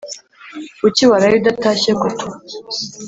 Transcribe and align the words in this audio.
kuki 0.79 1.03
waraye 1.11 1.35
udatashye 1.37 1.91
koko 2.01 2.25